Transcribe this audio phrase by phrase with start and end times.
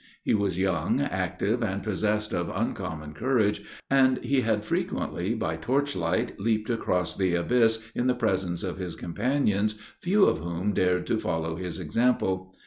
[0.23, 5.95] He was young, active, and possessed of uncommon courage, and he had frequently, by torch
[5.95, 11.05] light, leaped across the abyss, in the presence of his companions, few of whom dared
[11.05, 12.51] to follow his example.